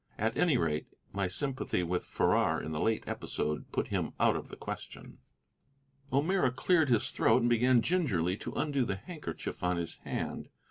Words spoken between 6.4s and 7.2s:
cleared his